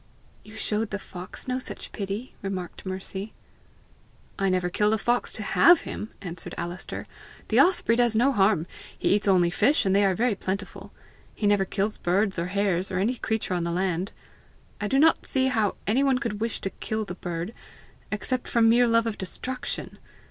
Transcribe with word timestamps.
"You 0.43 0.55
showed 0.55 0.89
the 0.89 0.97
fox 0.97 1.47
no 1.47 1.59
such 1.59 1.91
pity!" 1.91 2.33
remarked 2.41 2.87
Mercy. 2.87 3.35
"I 4.39 4.49
never 4.49 4.67
killed 4.67 4.95
a 4.95 4.97
fox 4.97 5.31
to 5.33 5.43
HAVE 5.43 5.81
him!" 5.81 6.09
answered 6.23 6.55
Alister. 6.57 7.05
"The 7.49 7.59
osprey 7.59 7.95
does 7.97 8.15
no 8.15 8.31
harm. 8.31 8.65
He 8.97 9.09
eats 9.09 9.27
only 9.27 9.51
fish, 9.51 9.85
and 9.85 9.95
they 9.95 10.03
are 10.03 10.15
very 10.15 10.33
plentiful; 10.33 10.91
he 11.35 11.45
never 11.45 11.65
kills 11.65 11.99
birds 11.99 12.39
or 12.39 12.47
hares, 12.47 12.89
or 12.89 12.97
any 12.97 13.13
creature 13.17 13.53
on 13.53 13.63
the 13.63 13.69
land. 13.71 14.11
I 14.81 14.87
do 14.87 14.97
not 14.97 15.27
see 15.27 15.49
how 15.49 15.75
any 15.85 16.03
one 16.03 16.17
could 16.17 16.41
wish 16.41 16.61
to 16.61 16.71
kill 16.71 17.05
the 17.05 17.13
bird, 17.13 17.53
except 18.11 18.47
from 18.47 18.67
mere 18.67 18.87
love 18.87 19.05
of 19.05 19.19
destruction! 19.19 19.99